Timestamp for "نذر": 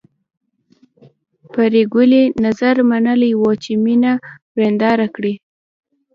2.43-2.75